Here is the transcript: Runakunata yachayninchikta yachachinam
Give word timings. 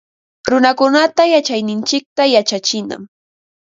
Runakunata 0.49 1.23
yachayninchikta 1.33 2.23
yachachinam 2.35 3.01